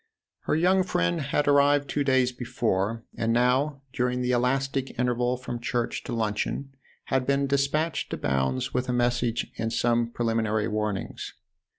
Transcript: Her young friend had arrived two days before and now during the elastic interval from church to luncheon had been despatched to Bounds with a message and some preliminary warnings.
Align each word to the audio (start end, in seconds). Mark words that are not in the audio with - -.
Her 0.45 0.55
young 0.55 0.81
friend 0.81 1.21
had 1.21 1.47
arrived 1.47 1.87
two 1.87 2.03
days 2.03 2.31
before 2.31 3.03
and 3.15 3.31
now 3.31 3.83
during 3.93 4.23
the 4.23 4.31
elastic 4.31 4.97
interval 4.99 5.37
from 5.37 5.59
church 5.59 6.03
to 6.05 6.11
luncheon 6.15 6.73
had 7.13 7.27
been 7.27 7.45
despatched 7.45 8.09
to 8.09 8.17
Bounds 8.17 8.73
with 8.73 8.89
a 8.89 8.93
message 8.93 9.51
and 9.59 9.71
some 9.71 10.09
preliminary 10.11 10.67
warnings. 10.67 11.35